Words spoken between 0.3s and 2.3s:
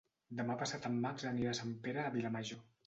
Demà passat en Max anirà a Sant Pere de